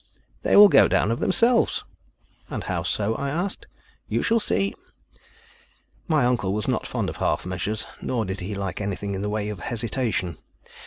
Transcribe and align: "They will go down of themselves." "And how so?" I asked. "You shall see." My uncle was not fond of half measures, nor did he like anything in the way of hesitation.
"They 0.41 0.55
will 0.55 0.67
go 0.67 0.87
down 0.87 1.11
of 1.11 1.19
themselves." 1.19 1.83
"And 2.49 2.63
how 2.63 2.81
so?" 2.81 3.13
I 3.13 3.29
asked. 3.29 3.67
"You 4.07 4.23
shall 4.23 4.39
see." 4.39 4.73
My 6.07 6.25
uncle 6.25 6.53
was 6.53 6.67
not 6.67 6.87
fond 6.87 7.07
of 7.07 7.17
half 7.17 7.45
measures, 7.45 7.85
nor 8.01 8.25
did 8.25 8.39
he 8.39 8.55
like 8.55 8.81
anything 8.81 9.13
in 9.13 9.21
the 9.21 9.29
way 9.29 9.49
of 9.49 9.59
hesitation. 9.59 10.39